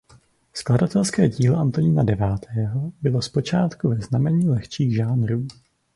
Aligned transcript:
Skladatelské 0.53 1.29
dílo 1.29 1.57
Antonína 1.59 2.03
Devátého 2.03 2.91
bylo 3.01 3.21
zpočátku 3.21 3.89
ve 3.89 3.95
znamení 4.01 4.49
lehčích 4.49 4.95
žánrů. 4.95 5.47